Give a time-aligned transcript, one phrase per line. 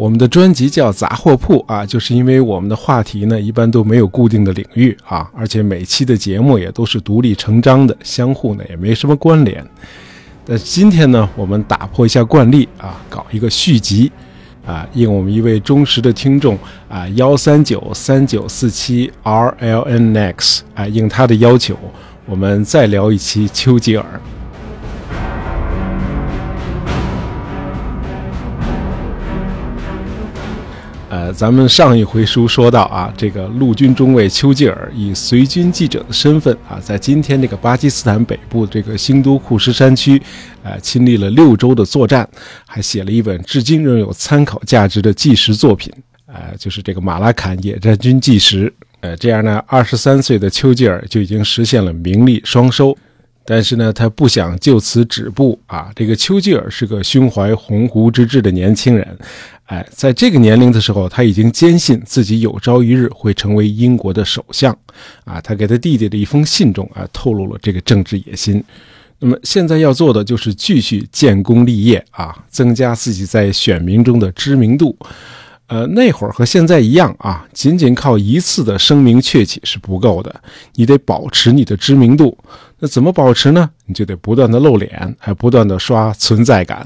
[0.00, 9.62] 我们的专辑叫杂货铺啊，就是因为我们的话题呢一般都没有固定的领域啊，而且每期的节目也都是独立成章的，相互呢也没什么关联。
[10.46, 14.10] 但今天呢，我们打破一下惯例啊，搞一个续集
[14.64, 16.58] 啊，应我们一位忠实的听众
[16.88, 21.76] 啊幺三九三九四七 R L N X 啊，应他的要求，
[22.24, 24.20] 我们再聊一期丘吉尔。
[31.10, 40.22] 呃，咱们上一回书说到啊，这个陆军中尉丘吉尔以随军记者的身份啊，在今天这个巴基斯坦北部这个新都库什山区，
[40.62, 42.26] 呃，亲历了六周的作战，
[42.64, 45.92] 还写了一本至今仍有参考价值的纪实作品，
[46.26, 48.68] 呃，就是这个《马拉坎野战军纪实》。
[49.00, 52.96] 呃，这样呢，二十三岁的丘吉尔就已经实现了名利双收。
[53.46, 55.90] 但是呢，他不想就此止步啊。
[55.96, 59.18] 这个丘吉尔是个胸怀鸿鹄之志的年轻人，
[59.70, 64.76] 哎，在这个年龄的时候，他已经坚信自己有朝一日会成为英国的首相
[65.24, 65.40] 啊。
[65.40, 68.62] 他给他弟弟的一封信中啊，透露了这个政治野心。
[69.20, 74.96] 那么现在要做的就是继续建功立业啊，增加自己在选民中的知名度。
[75.70, 80.34] 呃，那会儿和现在一样啊，仅仅靠一次的声名鹊起是不够的，
[80.74, 82.36] 你得保持你的知名度。
[82.80, 83.70] 那怎么保持呢？
[83.86, 86.84] 你就得不断的露脸，还不断的刷存在感。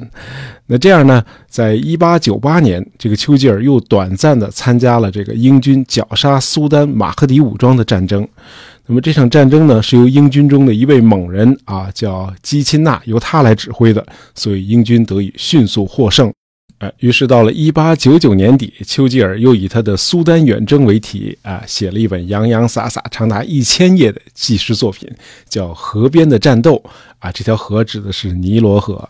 [0.67, 8.29] 那这样呢，在一八九八年，这个丘吉尔又短暂的参加了这个英军绞杀苏丹马赫迪武装的战争。
[8.87, 14.05] 那么这场战争呢，是由英军中的一位猛人啊，叫基钦纳，由他来指挥的，
[14.35, 16.31] 所以英军得以迅速获胜。
[16.98, 25.08] 于是到了一八九九年底，丘吉尔又以他的苏丹远征为题啊，写了一本洋洋洒洒、长达一千页的纪实作品，
[25.48, 26.75] 叫《河边的战斗》
[27.19, 27.33] 啊。
[27.33, 29.08] 这条河指的是尼罗河。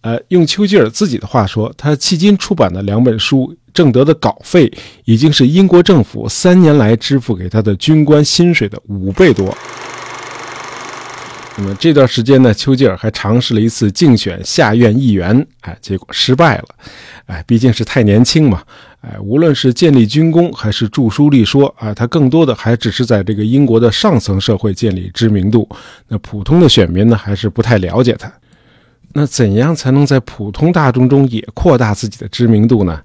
[0.00, 4.72] 呃，用丘吉尔自己的话说，他迄今出版的两本书挣得的稿费，
[5.04, 9.56] 已经是英国政府三年来支付给他的军官薪水的五倍多。
[11.58, 16.64] 那么这段时间呢，丘吉尔还尝试了一次竞选下院议员，哎，结果失败了，
[17.26, 18.62] 哎，毕竟是太年轻嘛，
[19.02, 25.68] 哎，无论是建立军功还是著书立说，啊，他更多的还只是在这个英国的上层社会建立知名度，
[26.08, 28.32] 那普通的选民呢，还是不太了解他。
[29.12, 32.98] 那怎样才能在普通大众中也扩大自己的知名度呢？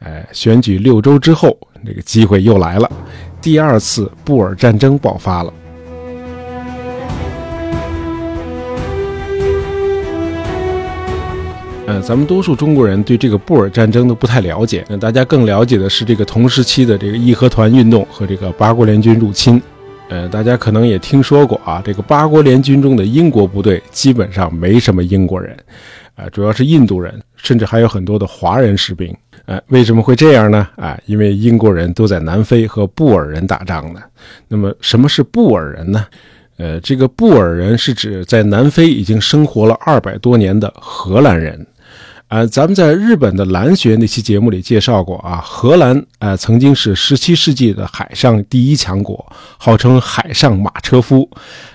[0.00, 2.92] 哎，选举六周之后，这个机会又来了，
[3.40, 5.50] 第二次布尔战争爆发了。
[11.86, 19.62] 呃，咱们多数中国人对这个布尔战争都不太了解，那大家更了解的是这个同时期的这个义和团运动和这个八国联军入侵。
[20.08, 25.56] 呃，大家可能也听说过啊，这个八国联军中的英国部队基本上没什么英国人，
[26.16, 29.16] 啊，主要是印度人，甚至还有很多的华人士兵。
[29.44, 30.68] 呃，为什么会这样呢？
[30.76, 34.00] 啊，因为英国人都在南非和布尔人打仗呢。
[34.48, 36.04] 那么什么是布尔人呢？
[36.56, 41.64] 呃，这个布尔人是指在南非已经生活了二百多年的荷兰人。
[42.28, 49.24] 呃，咱们在日本的蓝学那期节目里介绍过啊，荷兰呃曾经是十七世纪的海上第一强国，
[49.56, 51.30] 号称海上马车夫。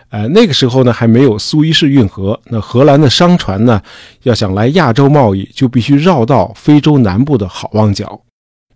[0.09, 3.81] 呃，那个时候呢还没有苏伊士运河，那荷兰的商船呢
[4.23, 8.21] 要想来亚洲贸易，就必须绕道非洲南部的好望角。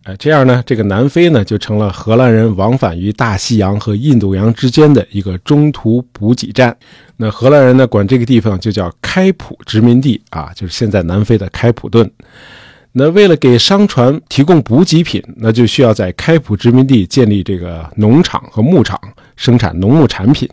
[0.05, 6.77] 哎，这样呢，这个南非呢就成了荷兰人往返于大西洋和印度洋之间的一个中途补给站。
[7.17, 12.07] 那荷兰人呢管这个地方就叫开普殖民地啊，就是现在南非的开普敦。
[12.91, 18.99] 那为了给商船提供补给品，那就需要在开普殖民地建立这个农场和牧场，
[19.35, 20.47] 生产农牧产品。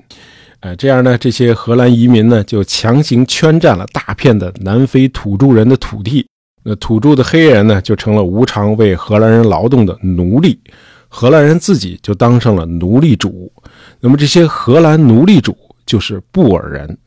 [0.61, 6.27] 呃，这样呢，这些荷兰移民呢就强行圈占了大片的南非土著人的土地。
[6.63, 10.61] 那土著的黑人呢，就成了无偿为荷兰人劳动的奴隶，
[11.09, 13.53] 荷兰人自己就当上了奴隶主。
[14.01, 16.99] 那么这些荷兰奴隶主就是布尔人。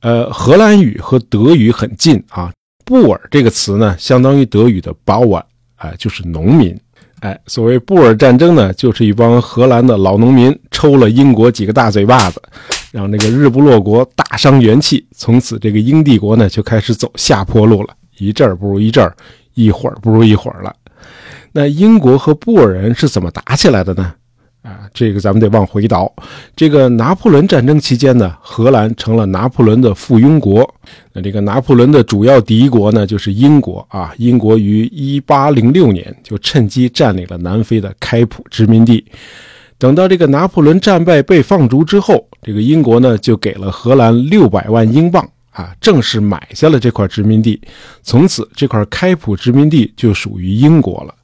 [0.00, 2.52] 呃，荷兰语和德语很近啊，
[2.84, 5.42] 布尔这个词呢，相当于德语的 Bauer，
[5.76, 6.76] 哎，就是农民。
[7.20, 12.42] 哎，所谓布尔战争呢，就是一帮荷兰的老农民抽了英国几个大嘴巴子，
[12.90, 17.94] 让那个日不落国大伤元气，从此这个英帝国呢就开始走下坡路了。
[18.20, 19.16] 一阵儿不如一阵儿，
[19.54, 20.72] 一会儿不如一会儿了。
[21.52, 24.12] 那英国和布尔人是怎么打起来的呢？
[24.62, 26.12] 啊，这个咱们得往回倒。
[26.54, 30.74] 这个拿破仑战争期间呢，荷兰成了拿破仑的附庸国。
[31.14, 34.12] 那这个拿破仑的主要敌国呢，就是英国啊。
[34.18, 39.02] 英国于1806年就趁机占领了南非的开普殖民地。
[39.78, 45.26] 等到这个拿破仑战败被放逐之后，这个英国呢就给了荷兰六百万英镑。
[45.60, 47.60] 啊，正式买下了这块殖民地，
[48.02, 51.14] 从此这块开普殖民地就属于英国了。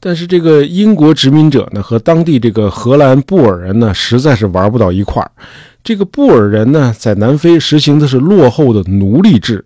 [0.00, 5.30] 但是这个英国殖民者呢，和当地这个荷兰布尔人呢，实在是玩不到一块儿。
[5.84, 9.64] 这个布尔人呢，在南非实行的是落后的奴隶制，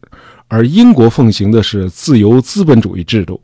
[0.49, 3.41] 而英国奉行的是自由资本主义制度。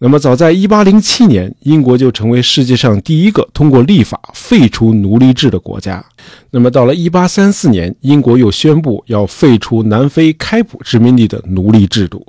[0.00, 6.04] 那么，早在1807年，英国就成为世界上第一个通过立法废除奴隶制的国家。
[6.52, 12.24] 那么，到了1834年，英国又宣布要废除南非开普殖民地的奴隶制度，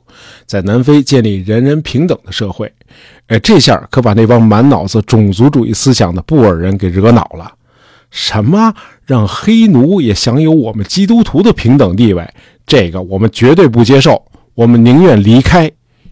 [0.48, 2.72] 在南非建立人人平等的社会。
[3.28, 7.52] 哎，这下可把那帮满脑子种族主义思想的布尔人给惹恼了。
[8.10, 8.74] 什么
[9.06, 12.28] 让黑奴也享有我们基督徒的平等地位？
[12.66, 14.26] 这个我们绝对不接受，
[14.56, 15.72] 我们宁愿离开。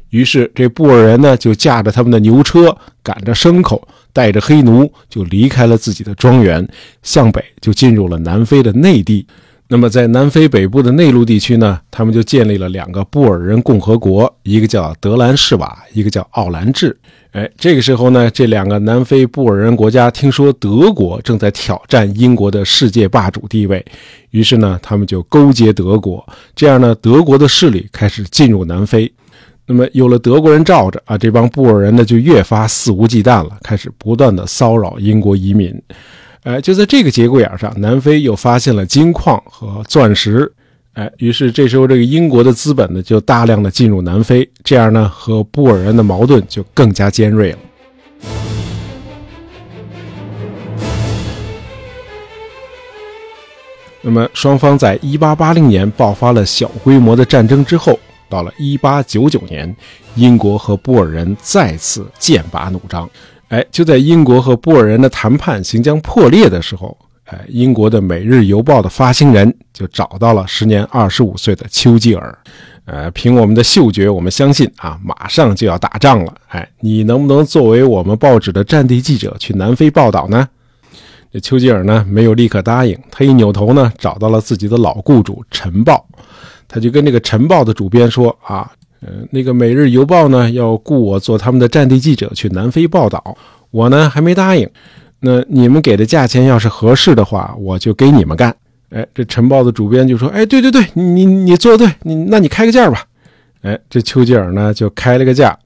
[0.09, 6.65] 于是，这布尔人呢，就驾着他们的牛车，赶着牲口，带着黑奴，就离开了自己的庄园，
[7.03, 9.25] 向北就进入了南非的内地。
[9.69, 16.97] 那么，在南非北部的内陆地区呢，他们就建立了两个布尔人共和国，一个叫德兰士瓦，一个叫奥兰治。
[17.33, 23.85] 哎，这个时候呢，这两个南非布尔人国家听说德国正在挑战英国的世界霸主地位，
[24.31, 26.25] 于是呢，他们就勾结德国，
[26.55, 29.11] 这样呢，德国的势力开始进入南非。
[29.69, 35.77] 那么有了德国人罩着啊，这帮布尔人呢就越发肆无忌惮了，开始不断的骚扰英国移民。
[36.43, 40.49] 哎，就在这个节骨眼上，南非又发现了金矿和钻石。
[40.93, 47.57] 哎，于是这时候这个英国的资本呢就大量的进入南非，这样呢和布尔人的矛盾就更加尖锐了。
[54.01, 57.99] 那么双方在1880年爆发了小规模的战争之后。
[58.29, 59.75] 到了一八九九年，
[60.15, 63.09] 英国和布尔人再次剑拔弩张。
[63.49, 72.37] 哎，就在英国和布尔人的谈判行将破裂的时候，哎，英国的《每日邮报》的发行人就找到了时年二十五岁的丘吉尔。
[72.83, 76.33] 呃，凭我们的嗅觉，我们相信啊，马上就要打仗了。
[76.47, 80.47] 哎，你能不能作为我们报纸的战地记者去南非报道呢？
[81.31, 86.05] 这丘吉尔呢，没有立刻答应，他一扭头呢，找到了自己的老雇主《晨报》。
[86.67, 88.71] 他就跟那个《晨报》的主编说：“啊，
[89.01, 93.37] 呃，那个《每日邮报》呢要雇我做他们的战地记者去南非报道，
[93.71, 94.69] 我呢还没答应。
[95.19, 98.55] 那你们给的价钱要是合适的话，我就给你们干。”
[98.89, 103.03] 哎，这《晨报》的主编就说：“哎，对对对，你你你做的对，你那你开个价吧。”
[103.63, 105.57] 哎，这丘吉尔呢就开了个价。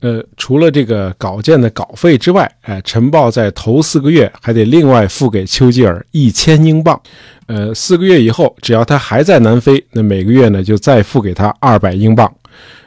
[0.00, 7.00] 呃，除了这个稿件的稿费之外，哎，晨报在头四个月还得另外付给丘吉尔一千英镑。
[7.46, 12.32] 呃，四个月以后，只要他还在南非，那每个月呢就再付给他二百英镑。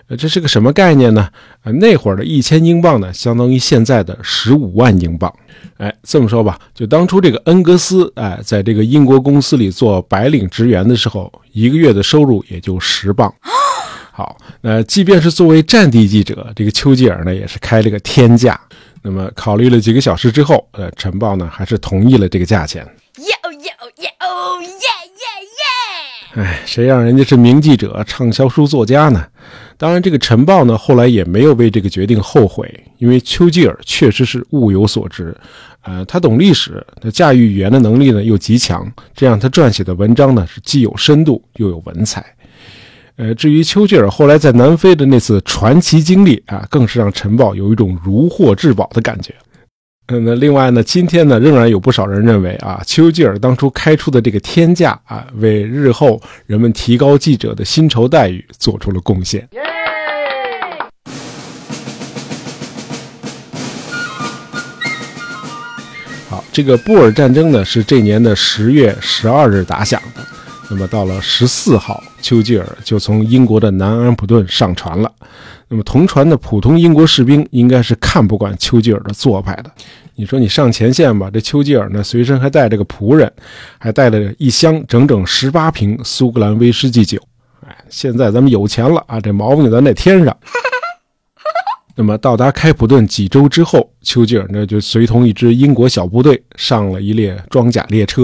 [0.07, 1.29] 呃，这是个什么概念呢？
[1.63, 5.31] 呃，那会儿的一千英镑呢，相当于现在的十五万英镑。
[5.77, 13.33] 哎，这么说吧，就当初这个恩格斯，哎，在这个英国公司里做白领职员的时候，一个月的收入也就十镑。
[14.11, 18.59] 好，那即便是作为战地记者，这个丘吉尔呢也是开了个天价。
[19.01, 22.85] 那么考虑了几个小时之后，呃，晨报呢还是同意了这个价钱。
[24.61, 26.41] 耶耶耶！
[26.43, 29.25] 哎，谁让人家是名记者、畅销书作家呢？
[29.77, 35.35] 当然，这个晨报呢后来也没有为这个决定后悔，因为丘吉尔确实是物有所值。
[35.83, 38.85] 呃，他懂历史，他驾驭语言的能力呢又极强，
[39.15, 42.25] 这样他撰写的文章呢是既有深度又有文采。
[43.15, 49.33] 呃，至于丘吉尔后来在南非的那次传奇经历啊，更是让晨报有一种如获至宝的感觉。
[50.11, 59.47] 嗯，那另外呢，今天呢，仍然有不少人认为啊，丘吉尔当初开出的这个天价啊，为日后人们提高记者的薪酬待遇做出了贡献。
[66.27, 70.25] 好，这个布尔战争呢，是这年的十月十二日打响的。
[70.71, 75.11] 那么到了十四号，丘吉尔就从英国的南安普顿上船了。
[75.69, 79.71] 那么同船的普通英国士兵应该是看不惯丘吉尔的做派的。
[80.15, 83.31] 你说你上前线吧，这丘吉尔呢随身还带着个仆人，
[83.77, 87.17] 还带了一箱整整十八瓶苏格兰威士忌酒。
[87.65, 90.35] 哎，现在咱们有钱了啊，这毛病咱得添上。
[91.95, 98.23] 那么到达开普敦几周之后，丘吉尔呢就随同一支英国小部队上了一列装甲列车。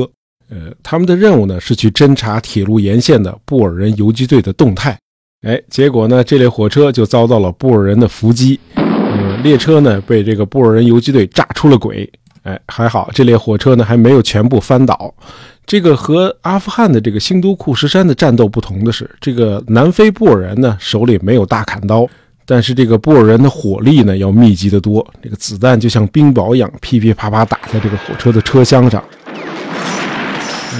[0.49, 4.97] 呃，他们的任务呢是去侦察铁路沿线的布尔人游击队的动态。
[5.45, 12.11] 哎，结果呢，这列火车就遭到了布尔人的伏击，呃，列车呢被这个布尔人游击队炸出了轨。
[12.41, 15.13] 哎，还好这列火车呢还没有全部翻倒。
[15.67, 22.07] 这个和阿富汗的这个新都库什山的战斗不同的是，这个南非布尔人呢手里没有大砍刀，
[22.47, 29.03] 但是这个布尔人的火力呢要密集得多，这个子弹就像冰雹一样噼噼啪啪打在这个火车的车厢上。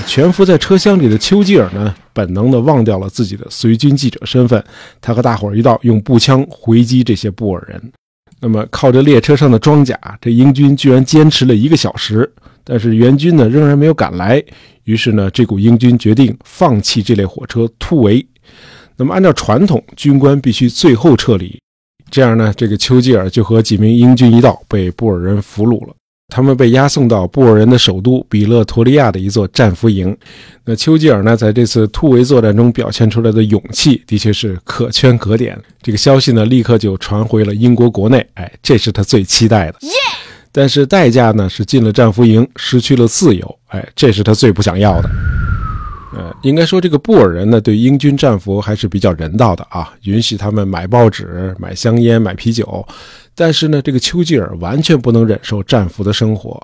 [0.08, 4.64] 蜷伏在车厢里的丘吉尔呢，本能地忘掉了自己的随军记者身份。
[5.02, 7.92] 他和大伙儿一道用步枪回击这些布尔人。
[8.40, 12.32] 那么，靠着列车上的装甲，这英军居然坚持了一个小时。
[12.64, 14.44] 但是援军呢，仍然没有赶来。
[14.84, 18.26] 于是呢，这股英军决定放弃这列火车，突围。
[18.98, 21.60] 那么，按照传统，军官必须最后撤离。
[22.10, 25.94] 这样呢，这个丘吉尔就和几名英军一道被布尔人俘虏了。
[26.28, 30.16] 他们被押送到布尔人的首都比勒陀利亚的一座战俘营。
[30.64, 35.58] 那丘吉尔呢，在这次突围作战中表现出来的勇气，的确是可圈可点。
[35.82, 38.26] 这个消息呢，立刻就传回了英国国内。
[38.34, 39.78] 哎，这是他最期待的。
[40.52, 43.60] 但是代价呢，是进了战俘营，失去了自由。
[43.68, 45.10] 哎，这是他最不想要的。
[46.42, 52.86] 呃，应该说这个布尔人呢，对英军战俘还是比较人道的啊，允许他们买报纸、买香烟、买啤酒。
[53.34, 56.62] 但是呢，这个丘吉尔完全不能忍受战俘的生活。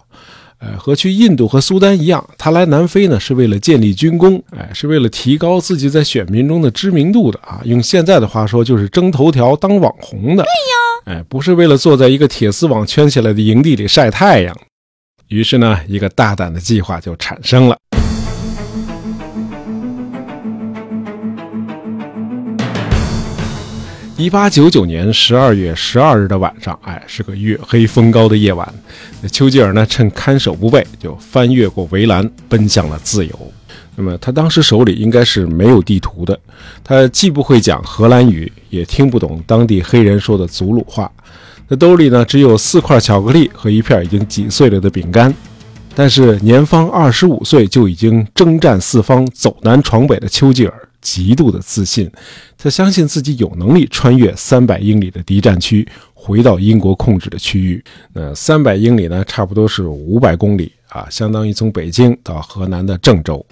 [0.60, 7.60] 呃，和去印度和苏丹一样，他来南非呢是为了建立军功，哎，是为了提高自己在选民中的知名度的啊。
[7.66, 10.44] 用现在的话说，就是争头条、当网红的。
[10.44, 14.56] 对呀，哎，不是为了坐在一个铁丝网圈起来的营地里晒太阳。
[15.30, 17.76] 于是呢，一个大胆的计划就产生了。
[24.22, 28.72] 一八九九年十二月十二日的晚上，哎，是个月黑风高的夜晚。
[29.20, 33.52] 那丘吉尔呢，趁看守不备，就翻越过围栏，奔向了自由。
[33.96, 36.40] 那么他当时手里应该是没有地图的，
[36.84, 41.12] 他既不会讲荷兰语，也听不懂当地黑人说的祖鲁话。
[41.68, 45.34] 那兜里呢，只有四块巧克力和一片已经挤碎了的饼干。
[45.96, 50.74] 但是年方二十五岁就已经征战四方、走南闯北的丘吉尔。
[51.02, 52.10] 极度的自信，
[52.58, 57.84] 他相信自己有能力穿越三百英里的敌占区，回到英国控制的区域。
[58.14, 63.46] 那三百英里呢，差不多是五百公里啊，相当于从北京到河南的郑州。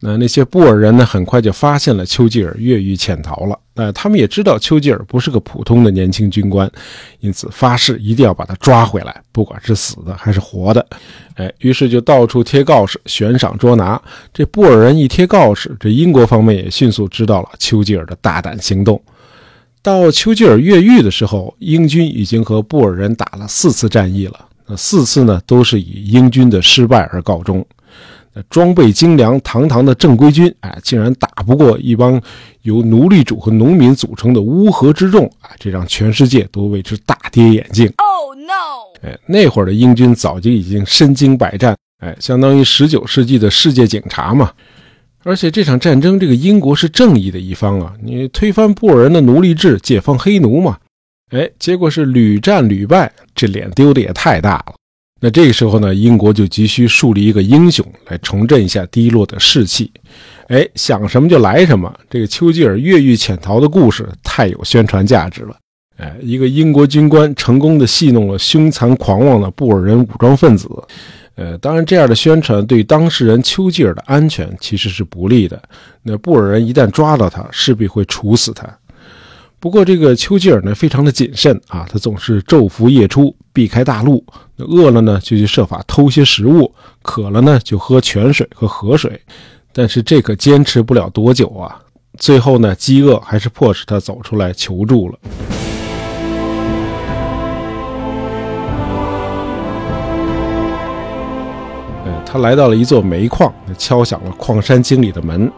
[0.00, 3.58] 那那些布尔人呢，很快就发现了丘吉尔越狱潜逃了。
[3.74, 6.70] 那他们也知道丘吉尔不是个普通的年轻军官，
[7.18, 10.86] 因此发誓一定要把他抓回来，不管是死的还是活的。
[11.34, 14.00] 哎，于是就到处贴告示，悬赏捉拿。
[14.32, 19.00] 这布尔人一贴告示，这英国方面也迅速知道了丘吉尔的大胆行动。
[19.82, 24.46] 到丘吉尔越狱的时候，英军已经和布尔人打了四次战役了。
[24.66, 27.64] 那四次呢，都是以英军的失败而告终。
[28.50, 32.20] 装备精良、堂堂的正规军，哎，竟然打不过一帮
[32.62, 37.92] 由奴隶主和农民组成的乌合之众，啊，这让全世界都为之大跌眼镜。
[37.96, 38.98] Oh no！
[39.02, 44.52] 哎，那会儿的英军早就已经身经百战，哎，相当于十九世纪的世界警察嘛。
[45.24, 50.78] 而且这场战争，这个英国是正义的一方啊，你推翻布尔人的奴隶制，解放黑奴嘛。
[51.30, 54.74] 哎，结果是屡战屡败，这脸丢的也太大了。
[55.20, 59.90] 那这个时候呢，英国就急需树立一个英雄来重振一下低落的士气。
[60.46, 61.92] 哎，想什么就来什么。
[62.08, 65.56] 这个丘吉尔越狱潜逃的故事太有宣传价值了。
[65.96, 70.68] 哎，一个英国军官成功的戏弄了凶残狂妄的布尔人武装分子。
[71.34, 75.60] 呃，当然，这样的宣传对当事人丘吉尔的安全其实是不利的。
[76.02, 78.66] 那布尔人一旦抓到他，势必会处死他。
[79.60, 84.24] 不过，这个丘吉尔呢，非常的谨慎啊，他总是昼伏夜出，避开大路。
[84.58, 86.72] 饿了呢，就去设法偷些食物；
[87.02, 89.20] 渴了呢，就喝泉水和河水。
[89.72, 91.76] 但是这可坚持不了多久啊！
[92.18, 95.18] 最后呢，饥饿还是迫使他走出来求助了。
[102.30, 105.50] 他来到了一座煤矿，敲响了矿山经理的门。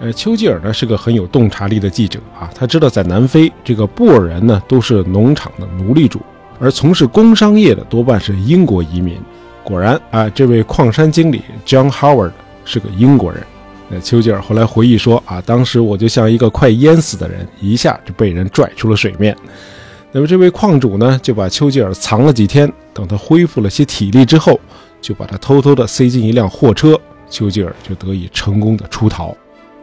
[0.00, 6.18] 呃，丘吉尔呢是个很有洞察力的记者啊，他知道在南非这个布尔人呢都是农场的奴隶主，
[6.58, 9.20] 而从事工商业的多半是英国移民。
[9.62, 12.32] 果然啊，这位矿山经理 John Howard
[12.64, 13.42] 是个英国人。
[13.90, 19.36] 那丘吉尔后来回忆说啊，当时我就像一个快淹死的人，一下就被人拽出了水面。
[20.12, 24.58] 那么这位矿主呢就把丘吉尔藏了几天，等他恢复了些体力之后，
[25.02, 29.36] 就把他偷偷的塞进一辆货车，丘吉尔就得以成功的出逃。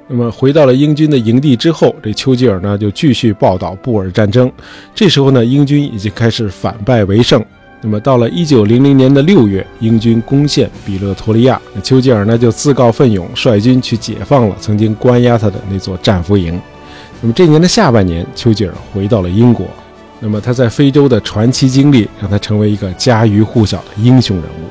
[0.10, 4.50] 那么回到了英军的营地之后，这丘吉尔呢就继续报道布尔战争。
[4.96, 7.44] 这时候呢，英军已经开始反败为胜。
[7.82, 16.60] 那么到了一九零零年的六月，英军攻陷比勒陀利亚，丘吉尔呢就自告奋勇率军去解放了曾经关押他的那座战俘营。
[17.22, 19.68] 那么这年的下半年，丘吉尔回到了英国。
[20.20, 24.70] 那么他在非洲的传奇经历，让他成为一个家喻户晓的英雄人物。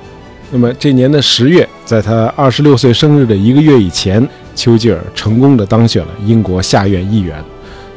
[0.50, 4.26] 那么这年的十月，在他二十六岁生日的一个月以前，
[4.56, 7.44] 丘吉尔成功的当选了英国下院议员，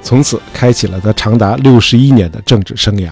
[0.04, 3.12] 从此开启了他长达六十一年的政治生涯。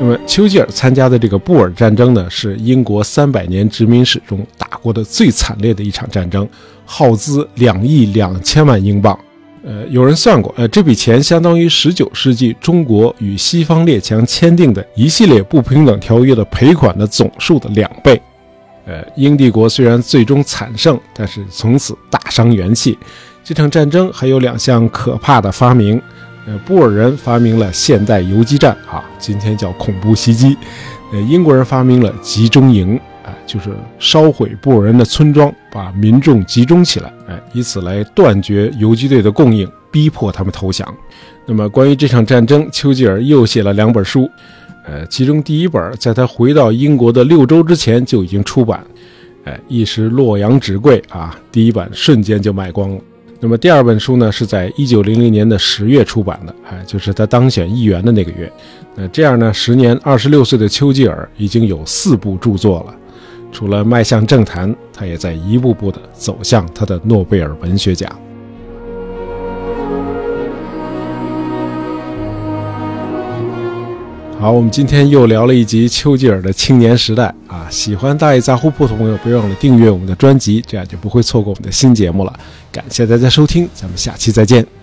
[0.00, 6.46] 那么丘吉尔参加的这个布尔战争呢，是英国三百年殖民史中打过的最惨烈的一场战争，
[6.84, 9.16] 耗资两亿两千万英镑。
[9.64, 18.20] 呃，有人算过，呃，这笔钱相当于十九世纪中国与西方列强签订的一系列不平等条约的赔款的总数的两倍。
[18.84, 22.98] 呃，英帝国虽然最终惨胜，但是从此大伤元气。
[23.44, 26.02] 这场战争还有两项可怕的发明。
[26.44, 30.56] 呃，布尔人发明了现代游击战，啊，今天叫恐怖袭击。
[31.12, 32.98] 呃，英国人发明了集中营，
[33.46, 40.86] 就是烧毁布尔人的村庄，把民众集中起来，哎，以此来断绝游击队的供应，逼迫他们投降。
[41.44, 44.30] 那么，关于这场战争，丘吉尔又写了两本书。
[44.84, 48.84] 呃，其中第一本在他回到英国的六周之前就已经出版，
[49.44, 53.00] 哎，一时洛阳纸贵啊，第一版瞬间就卖光了。
[53.38, 58.52] 那么第二本书呢，是在一九零零年的十月出版的，哎，就是他当选议员的那个月。
[58.94, 62.94] 那这样呢，时年二十六岁的丘吉尔已经有四部著作了。
[63.52, 68.10] 除了迈向政坛，他也在一步步的走向他的诺贝尔文学奖。
[74.40, 77.68] 好，我们今天又聊了一集丘吉尔的青年时代啊！
[77.70, 82.40] 喜欢大爷杂货铺的朋友，别忘了订阅我们的专辑，这样就不会错过我们的新节目了。
[82.72, 84.81] 感谢大家收听，咱们下期再见。